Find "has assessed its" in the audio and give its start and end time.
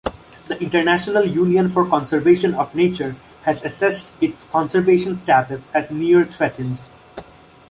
3.43-4.45